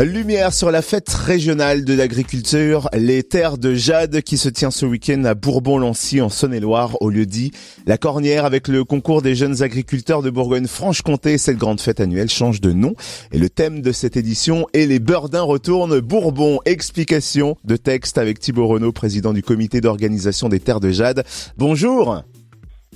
Lumière 0.00 0.52
sur 0.52 0.72
la 0.72 0.82
fête 0.82 1.08
régionale 1.08 1.84
de 1.84 1.94
l'agriculture, 1.94 2.88
les 2.94 3.22
terres 3.22 3.58
de 3.58 3.74
Jade 3.74 4.22
qui 4.22 4.38
se 4.38 4.48
tient 4.48 4.72
ce 4.72 4.84
week-end 4.84 5.22
à 5.24 5.34
Bourbon-Lancy 5.34 6.20
en 6.20 6.28
Saône-et-Loire 6.28 7.00
au 7.00 7.10
lieu 7.10 7.26
dit 7.26 7.52
La 7.86 7.96
Cornière 7.96 8.44
avec 8.44 8.66
le 8.66 8.82
concours 8.82 9.22
des 9.22 9.36
jeunes 9.36 9.62
agriculteurs 9.62 10.20
de 10.20 10.30
Bourgogne-Franche-Comté. 10.30 11.38
Cette 11.38 11.58
grande 11.58 11.80
fête 11.80 12.00
annuelle 12.00 12.28
change 12.28 12.60
de 12.60 12.72
nom 12.72 12.94
et 13.30 13.38
le 13.38 13.48
thème 13.48 13.82
de 13.82 13.92
cette 13.92 14.16
édition 14.16 14.66
est 14.74 14.86
les 14.86 14.98
Beurdins 14.98 15.42
retournent 15.42 16.00
Bourbon. 16.00 16.58
Explication 16.64 17.56
de 17.62 17.76
texte 17.76 18.18
avec 18.18 18.40
Thibaut 18.40 18.66
Renaud, 18.66 18.90
président 18.90 19.32
du 19.32 19.44
comité 19.44 19.80
d'organisation 19.80 20.48
des 20.48 20.58
terres 20.58 20.80
de 20.80 20.90
Jade. 20.90 21.24
Bonjour. 21.56 22.20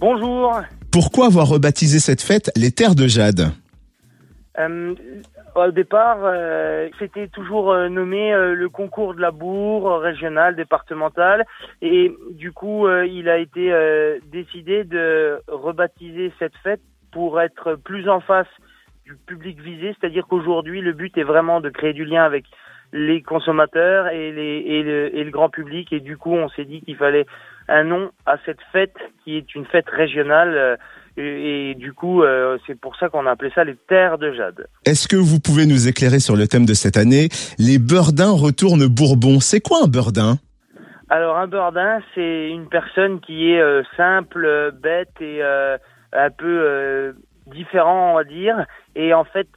Bonjour. 0.00 0.62
Pourquoi 0.90 1.26
avoir 1.26 1.48
rebaptisé 1.48 2.00
cette 2.00 2.22
fête 2.22 2.50
les 2.56 2.70
terres 2.70 2.94
de 2.94 3.06
Jade? 3.06 3.52
Euh, 4.58 4.94
au 5.54 5.70
départ, 5.70 6.18
euh, 6.22 6.88
c'était 6.98 7.28
toujours 7.28 7.72
euh, 7.72 7.88
nommé 7.88 8.32
euh, 8.32 8.54
le 8.54 8.68
concours 8.68 9.14
de 9.14 9.20
la 9.20 9.30
bourre 9.30 10.00
régional, 10.00 10.56
départemental, 10.56 11.44
et 11.82 12.12
du 12.30 12.52
coup, 12.52 12.88
il 12.88 13.28
a 13.28 13.38
été 13.38 13.72
décidé 14.26 14.84
de 14.84 15.40
rebaptiser 15.48 16.32
cette 16.38 16.56
fête 16.62 16.80
pour 17.12 17.40
être 17.40 17.74
plus 17.74 18.08
en 18.08 18.20
face 18.20 18.48
du 19.04 19.16
public 19.26 19.60
visé, 19.60 19.94
c'est-à-dire 19.98 20.26
qu'aujourd'hui, 20.26 20.80
le 20.80 20.92
but 20.92 21.16
est 21.16 21.22
vraiment 21.22 21.60
de 21.60 21.70
créer 21.70 21.92
du 21.92 22.04
lien 22.04 22.24
avec 22.24 22.44
les 22.92 23.22
consommateurs 23.22 24.08
et, 24.08 24.32
les, 24.32 24.62
et, 24.66 24.82
le, 24.82 25.16
et 25.16 25.24
le 25.24 25.30
grand 25.30 25.48
public, 25.48 25.92
et 25.92 26.00
du 26.00 26.16
coup, 26.16 26.34
on 26.34 26.48
s'est 26.50 26.64
dit 26.64 26.82
qu'il 26.82 26.96
fallait 26.96 27.26
un 27.68 27.84
nom 27.84 28.10
à 28.26 28.36
cette 28.44 28.62
fête 28.72 28.96
qui 29.24 29.36
est 29.36 29.54
une 29.54 29.66
fête 29.66 29.88
régionale 29.88 30.78
et, 31.18 31.74
du 31.76 31.92
coup, 31.94 32.22
euh, 32.22 32.58
c'est 32.66 32.78
pour 32.78 32.96
ça 32.96 33.08
qu'on 33.08 33.26
a 33.26 33.30
appelé 33.30 33.50
ça 33.54 33.64
les 33.64 33.76
terres 33.88 34.18
de 34.18 34.32
jade. 34.32 34.66
Est-ce 34.84 35.08
que 35.08 35.16
vous 35.16 35.40
pouvez 35.40 35.64
nous 35.64 35.88
éclairer 35.88 36.20
sur 36.20 36.36
le 36.36 36.46
thème 36.46 36.66
de 36.66 36.74
cette 36.74 36.96
année? 36.96 37.28
Les 37.58 37.78
Beurdins 37.78 38.32
retournent 38.32 38.86
Bourbon. 38.86 39.40
C'est 39.40 39.60
quoi 39.60 39.78
un 39.84 39.88
Beurdin 39.88 40.36
Alors 41.08 41.38
un 41.38 41.46
Beurdin, 41.46 42.00
c'est 42.14 42.50
une 42.50 42.68
personne 42.68 43.20
qui 43.20 43.50
est 43.50 43.60
euh, 43.60 43.82
simple, 43.96 44.72
bête 44.82 45.14
et 45.20 45.42
euh, 45.42 45.78
un 46.12 46.30
peu 46.30 47.14
différent, 47.46 48.12
on 48.12 48.16
va 48.16 48.24
dire. 48.24 48.66
Et 48.94 49.14
en 49.14 49.24
fait, 49.24 49.48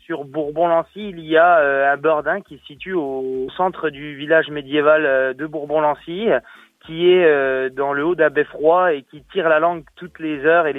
sur 0.00 0.24
Bourbon-Lancy, 0.24 1.10
il 1.10 1.20
y 1.20 1.36
a 1.36 1.92
un 1.92 1.96
Beurdin 1.96 2.40
qui 2.42 2.58
se 2.58 2.64
situe 2.66 2.94
au 2.94 3.48
centre 3.56 3.90
du 3.90 4.16
village 4.16 4.48
médiéval 4.50 5.34
de 5.34 5.46
Bourbon-Lancy 5.46 6.28
qui 6.88 7.10
est 7.10 7.24
euh, 7.24 7.68
dans 7.68 7.92
le 7.92 8.02
haut 8.02 8.14
d'un 8.14 8.30
beffroi 8.30 8.94
et 8.94 9.02
qui 9.02 9.22
tire 9.30 9.48
la 9.50 9.58
langue 9.58 9.84
toutes 9.96 10.18
les 10.18 10.46
heures 10.46 10.66
et 10.66 10.72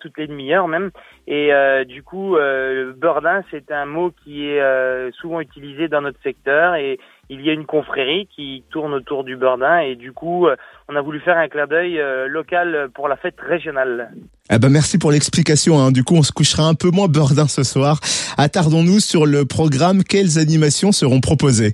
toutes 0.00 0.18
les 0.18 0.26
demi-heures 0.26 0.66
même. 0.66 0.90
Et 1.28 1.52
euh, 1.52 1.84
du 1.84 2.02
coup, 2.02 2.36
euh, 2.36 2.92
Burdin, 2.96 3.42
c'est 3.52 3.70
un 3.70 3.86
mot 3.86 4.12
qui 4.24 4.48
est 4.48 4.60
euh, 4.60 5.12
souvent 5.20 5.40
utilisé 5.40 5.86
dans 5.86 6.00
notre 6.00 6.20
secteur 6.20 6.74
et 6.74 6.98
il 7.30 7.40
y 7.42 7.48
a 7.48 7.52
une 7.52 7.64
confrérie 7.64 8.28
qui 8.34 8.64
tourne 8.70 8.92
autour 8.92 9.22
du 9.22 9.36
Burdin 9.36 9.78
et 9.78 9.94
du 9.94 10.12
coup, 10.12 10.48
on 10.88 10.96
a 10.96 11.00
voulu 11.00 11.20
faire 11.20 11.38
un 11.38 11.48
clin 11.48 11.66
d'œil 11.66 11.98
local 12.28 12.90
pour 12.92 13.08
la 13.08 13.16
fête 13.16 13.40
régionale. 13.40 14.10
Eh 14.50 14.58
ben 14.58 14.68
merci 14.68 14.98
pour 14.98 15.12
l'explication. 15.12 15.78
Hein. 15.78 15.92
Du 15.92 16.04
coup, 16.04 16.16
on 16.16 16.22
se 16.22 16.32
couchera 16.32 16.64
un 16.64 16.74
peu 16.74 16.90
moins 16.90 17.08
Burdin 17.08 17.46
ce 17.46 17.62
soir. 17.62 18.00
Attardons-nous 18.36 19.00
sur 19.00 19.24
le 19.24 19.46
programme. 19.46 20.02
Quelles 20.02 20.38
animations 20.38 20.92
seront 20.92 21.20
proposées? 21.20 21.72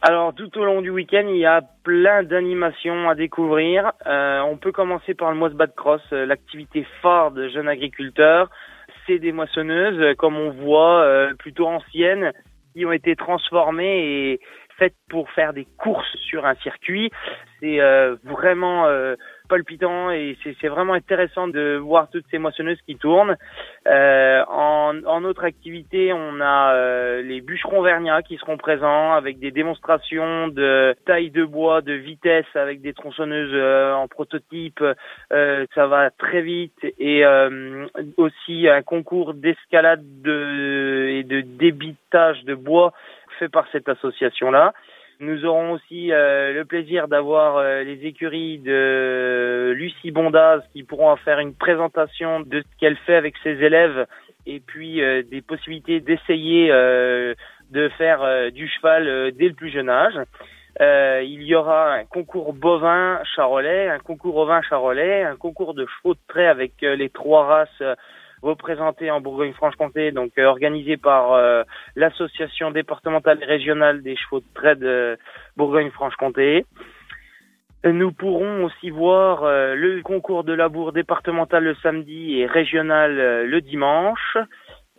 Alors 0.00 0.32
tout 0.32 0.56
au 0.58 0.64
long 0.64 0.80
du 0.80 0.90
week-end, 0.90 1.24
il 1.28 1.38
y 1.38 1.46
a 1.46 1.62
plein 1.82 2.22
d'animations 2.22 3.08
à 3.08 3.16
découvrir. 3.16 3.92
Euh, 4.06 4.40
on 4.40 4.56
peut 4.56 4.70
commencer 4.70 5.14
par 5.14 5.32
le 5.32 5.36
Moissbat 5.36 5.68
Cross, 5.68 6.02
euh, 6.12 6.24
l'activité 6.24 6.86
phare 7.02 7.32
de 7.32 7.48
jeunes 7.48 7.68
agriculteurs. 7.68 8.48
C'est 9.06 9.18
des 9.18 9.32
moissonneuses, 9.32 9.98
euh, 9.98 10.14
comme 10.14 10.36
on 10.36 10.50
voit, 10.50 11.04
plutôt 11.38 11.66
anciennes, 11.66 12.32
qui 12.72 12.86
ont 12.86 12.92
été 12.92 13.16
transformées 13.16 14.30
et 14.30 14.40
faites 14.78 14.94
pour 15.10 15.28
faire 15.30 15.52
des 15.52 15.66
courses 15.78 16.16
sur 16.28 16.46
un 16.46 16.54
circuit. 16.56 17.10
C'est 17.58 17.80
vraiment 18.22 18.86
palpitant 19.48 20.10
et 20.10 20.36
c'est 20.42 20.68
vraiment 20.68 20.92
intéressant 20.92 21.48
de 21.48 21.76
voir 21.76 22.08
toutes 22.10 22.24
ces 22.30 22.38
moissonneuses 22.38 22.80
qui 22.86 22.96
tournent. 22.96 23.36
Euh, 23.86 24.44
en, 24.48 24.94
en, 25.04 25.24
autre 25.24 25.44
activité, 25.44 26.12
on 26.12 26.40
a 26.40 26.74
euh, 26.74 27.22
les 27.22 27.40
bûcherons 27.40 27.82
vergnats 27.82 28.22
qui 28.22 28.36
seront 28.36 28.56
présents 28.56 29.12
avec 29.12 29.38
des 29.38 29.50
démonstrations 29.50 30.48
de 30.48 30.94
taille 31.06 31.30
de 31.30 31.44
bois, 31.44 31.80
de 31.80 31.94
vitesse 31.94 32.46
avec 32.54 32.80
des 32.80 32.92
tronçonneuses 32.92 33.50
euh, 33.52 33.94
en 33.94 34.08
prototype. 34.08 34.84
Euh, 35.32 35.66
ça 35.74 35.86
va 35.86 36.10
très 36.10 36.42
vite 36.42 36.78
et 36.98 37.24
aussi 38.16 38.68
un 38.68 38.82
concours 38.82 39.34
d'escalade 39.34 40.02
de, 40.22 41.08
et 41.10 41.22
de 41.24 41.40
débitage 41.40 42.44
de 42.44 42.54
bois 42.54 42.92
fait 43.38 43.48
par 43.48 43.66
cette 43.72 43.88
association-là. 43.88 44.72
Nous 45.20 45.44
aurons 45.44 45.72
aussi 45.72 46.12
euh, 46.12 46.52
le 46.52 46.64
plaisir 46.64 47.08
d'avoir 47.08 47.56
euh, 47.56 47.82
les 47.82 48.06
écuries 48.06 48.58
de 48.58 49.72
Lucie 49.74 50.12
Bondaz 50.12 50.62
qui 50.72 50.84
pourront 50.84 51.16
faire 51.16 51.40
une 51.40 51.54
présentation 51.54 52.38
de 52.40 52.60
ce 52.60 52.78
qu'elle 52.78 52.96
fait 52.98 53.16
avec 53.16 53.34
ses 53.42 53.60
élèves 53.64 54.06
et 54.46 54.60
puis 54.60 55.02
euh, 55.02 55.24
des 55.24 55.42
possibilités 55.42 55.98
d'essayer 55.98 56.68
de 56.68 57.88
faire 57.98 58.52
du 58.52 58.68
cheval 58.68 59.32
dès 59.32 59.48
le 59.48 59.54
plus 59.54 59.70
jeune 59.70 59.90
âge. 59.90 60.14
il 60.80 61.42
y 61.42 61.54
aura 61.56 61.94
un 61.94 62.04
concours 62.04 62.52
bovin 62.52 63.20
charolais, 63.34 63.88
un 63.88 63.98
concours 63.98 64.36
ovin 64.36 64.62
charolais, 64.62 65.24
un 65.24 65.36
concours 65.36 65.74
de 65.74 65.84
chevaux 65.84 66.14
de 66.14 66.20
trait 66.28 66.46
avec 66.46 66.80
les 66.80 67.10
trois 67.10 67.44
races 67.44 67.96
représenté 68.42 69.10
en 69.10 69.20
Bourgogne-Franche-Comté, 69.20 70.12
donc 70.12 70.32
euh, 70.38 70.44
organisé 70.44 70.96
par 70.96 71.32
euh, 71.32 71.62
l'association 71.96 72.70
départementale 72.70 73.42
et 73.42 73.46
régionale 73.46 74.02
des 74.02 74.16
chevaux 74.16 74.40
de 74.40 74.46
trait 74.54 74.76
de 74.76 75.18
Bourgogne-Franche-Comté. 75.56 76.64
Nous 77.84 78.10
pourrons 78.12 78.64
aussi 78.64 78.90
voir 78.90 79.44
euh, 79.44 79.74
le 79.74 80.02
concours 80.02 80.44
de 80.44 80.52
labour 80.52 80.92
départemental 80.92 81.62
le 81.62 81.74
samedi 81.76 82.40
et 82.40 82.46
régional 82.46 83.46
le 83.46 83.60
dimanche. 83.60 84.36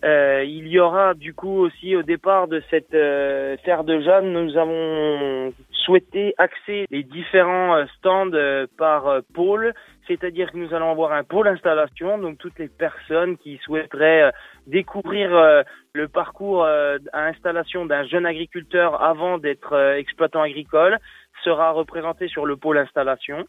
Euh, 0.06 0.46
il 0.46 0.68
y 0.68 0.80
aura 0.80 1.14
du 1.14 1.34
coup 1.34 1.60
aussi 1.60 1.96
au 1.96 2.04
départ 2.04 2.48
de 2.48 2.64
cette 2.70 2.94
euh, 2.94 3.58
terre 3.66 3.84
de 3.84 4.00
Jeanne, 4.00 4.32
nous 4.32 4.58
avons 4.58 5.52
souhaité 5.86 6.34
axer 6.38 6.86
les 6.90 7.04
différents 7.04 7.76
euh, 7.76 7.86
stands 7.98 8.32
par 8.78 9.22
pôle, 9.34 9.74
c'est-à-dire 10.08 10.52
que 10.52 10.58
nous 10.58 10.74
allons 10.74 10.92
avoir 10.92 11.12
un 11.14 11.24
pôle 11.24 11.48
installation, 11.48 12.18
donc 12.18 12.38
toutes 12.38 12.58
les 12.60 12.68
personnes 12.68 13.38
qui 13.38 13.58
souhaiteraient 13.64 14.32
découvrir 14.68 15.64
le 15.94 16.08
parcours 16.08 16.66
à 16.66 16.98
installation 17.14 17.86
d'un 17.86 18.04
jeune 18.06 18.26
agriculteur 18.26 19.02
avant 19.02 19.38
d'être 19.38 19.96
exploitant 19.98 20.42
agricole 20.42 20.98
sera 21.44 21.72
représenté 21.72 22.28
sur 22.28 22.46
le 22.46 22.56
pôle 22.56 22.78
installation. 22.78 23.46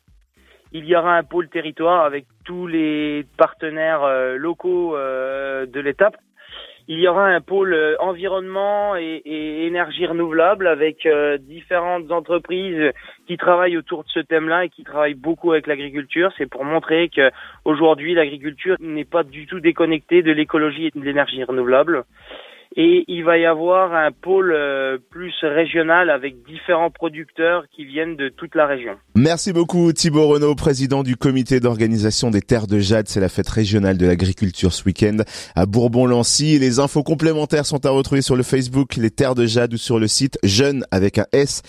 Il 0.73 0.85
y 0.85 0.95
aura 0.95 1.17
un 1.17 1.25
pôle 1.25 1.49
territoire 1.49 2.05
avec 2.05 2.27
tous 2.45 2.67
les 2.67 3.27
partenaires 3.37 4.07
locaux 4.37 4.95
de 4.97 5.81
l'étape 5.81 6.17
il 6.93 6.99
y 6.99 7.07
aura 7.07 7.29
un 7.29 7.41
pôle 7.41 7.73
euh, 7.73 7.95
environnement 8.01 8.97
et, 8.97 9.23
énergie 9.25 10.07
renouvelable 10.07 10.67
avec 10.67 11.07
euh, 11.07 11.39
différentes 11.39 12.11
entreprises 12.11 12.91
qui 13.29 13.37
travaillent 13.37 13.77
autour 13.77 14.03
de 14.03 14.09
ce 14.09 14.19
thème-là 14.19 14.65
et 14.65 14.71
qui 14.71 14.83
travaillent 14.83 15.15
beaucoup 15.15 15.53
avec 15.53 15.69
l'agriculture. 15.69 16.33
C'est 16.37 16.51
pour 16.51 16.65
montrer 16.65 17.09
que 17.09 17.31
aujourd'hui 17.65 18.15
l'agriculture 18.15 18.75
n'est 18.81 19.05
pas 19.05 19.23
du 19.23 19.47
tout 19.47 19.61
déconnectée 19.61 20.23
de 20.23 20.33
l'écologie 20.33 20.87
et 20.87 20.91
de 20.93 21.05
l'énergie 21.05 21.45
renouvelable 21.45 22.03
et 22.77 23.05
il 23.09 23.25
va 23.25 23.39
y 23.39 23.47
avoir 23.47 23.93
un 23.95 24.13
pôle 24.13 24.53
euh, 24.53 24.99
plus 25.11 25.35
régional 25.43 26.09
avec 26.09 26.45
différents 26.45 26.91
producteurs 26.91 27.65
qui 27.75 27.85
viennent 27.85 28.17
de 28.17 28.29
toute 28.29 28.55
la 28.55 28.67
région. 28.67 28.93
Merci 29.17 29.53
beaucoup 29.53 29.93
Thibaut 29.93 30.29
Renaud, 30.29 30.55
président 30.55 31.03
du 31.03 31.17
comité 31.17 31.59
d'organisation 31.59 32.31
des 32.31 32.43
terres 32.43 32.69
de 32.69 32.79
Jade. 32.79 33.09
C'est 33.09 33.21
la 33.21 33.29
fête 33.29 33.49
régionale 33.49 33.99
de 33.99 34.07
l'agriculture 34.07 34.73
ce 34.73 34.85
week-end 34.85 35.17
à 35.57 35.67
Bourbon-Lancy. 35.67 36.59
Les 36.59 36.79
infos 36.79 37.03
complémentaires 37.03 37.67
sont 37.67 37.85
à 37.87 37.91
retrouver 37.91 38.23
sur 38.23 38.37
le 38.37 38.45
Facebook 38.45 38.97
Les 38.97 39.11
Terres 39.11 39.35
de 39.35 39.47
Jade 39.47 39.75
ou 39.75 39.79
sur 39.79 39.99
le 39.99 40.07
site 40.07 40.39
jeune 40.45 40.85
avec 40.91 41.19
un 41.19 41.27
S 41.33 41.63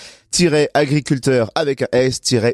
agriculteur 0.73 1.49
avec 1.55 1.81
un 1.81 1.87
S-bfc.fr. 1.91 2.51